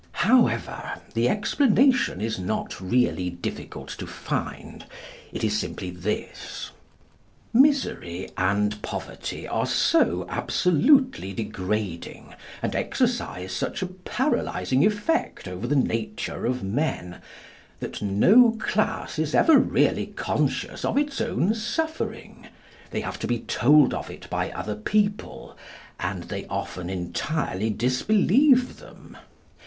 [0.25, 4.85] However, the explanation is not really difficult to find.
[5.31, 6.71] It is simply this.
[7.53, 12.33] Misery and poverty are so absolutely degrading,
[12.63, 17.17] and exercise such a paralysing effect over the nature of men,
[17.79, 22.47] that no class is ever really conscious of its own suffering.
[22.89, 25.55] They have to be told of it by other people,
[25.99, 29.15] and they often entirely disbelieve them.